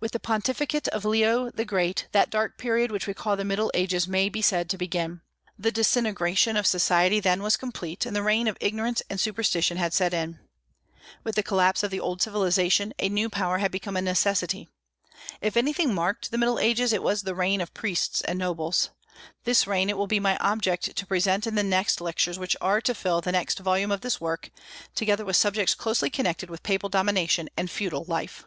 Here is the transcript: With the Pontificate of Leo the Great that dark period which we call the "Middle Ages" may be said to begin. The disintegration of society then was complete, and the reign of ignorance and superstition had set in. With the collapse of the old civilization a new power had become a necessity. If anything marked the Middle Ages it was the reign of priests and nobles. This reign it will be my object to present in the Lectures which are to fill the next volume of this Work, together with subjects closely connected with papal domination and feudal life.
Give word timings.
With 0.00 0.12
the 0.12 0.20
Pontificate 0.20 0.86
of 0.88 1.06
Leo 1.06 1.48
the 1.48 1.64
Great 1.64 2.08
that 2.12 2.28
dark 2.28 2.58
period 2.58 2.90
which 2.92 3.06
we 3.06 3.14
call 3.14 3.38
the 3.38 3.42
"Middle 3.42 3.70
Ages" 3.72 4.06
may 4.06 4.28
be 4.28 4.42
said 4.42 4.68
to 4.68 4.76
begin. 4.76 5.22
The 5.58 5.72
disintegration 5.72 6.58
of 6.58 6.66
society 6.66 7.20
then 7.20 7.42
was 7.42 7.56
complete, 7.56 8.04
and 8.04 8.14
the 8.14 8.22
reign 8.22 8.48
of 8.48 8.58
ignorance 8.60 9.02
and 9.08 9.18
superstition 9.18 9.78
had 9.78 9.94
set 9.94 10.12
in. 10.12 10.40
With 11.24 11.36
the 11.36 11.42
collapse 11.42 11.82
of 11.82 11.90
the 11.90 12.00
old 12.00 12.20
civilization 12.20 12.92
a 12.98 13.08
new 13.08 13.30
power 13.30 13.56
had 13.56 13.72
become 13.72 13.96
a 13.96 14.02
necessity. 14.02 14.68
If 15.40 15.56
anything 15.56 15.94
marked 15.94 16.30
the 16.30 16.36
Middle 16.36 16.58
Ages 16.58 16.92
it 16.92 17.02
was 17.02 17.22
the 17.22 17.34
reign 17.34 17.62
of 17.62 17.72
priests 17.72 18.20
and 18.20 18.38
nobles. 18.38 18.90
This 19.44 19.66
reign 19.66 19.88
it 19.88 19.96
will 19.96 20.06
be 20.06 20.20
my 20.20 20.36
object 20.36 20.94
to 20.94 21.06
present 21.06 21.46
in 21.46 21.54
the 21.54 21.62
Lectures 21.98 22.38
which 22.38 22.58
are 22.60 22.82
to 22.82 22.94
fill 22.94 23.22
the 23.22 23.32
next 23.32 23.60
volume 23.60 23.90
of 23.90 24.02
this 24.02 24.20
Work, 24.20 24.50
together 24.94 25.24
with 25.24 25.36
subjects 25.36 25.74
closely 25.74 26.10
connected 26.10 26.50
with 26.50 26.62
papal 26.62 26.90
domination 26.90 27.48
and 27.56 27.70
feudal 27.70 28.04
life. 28.04 28.46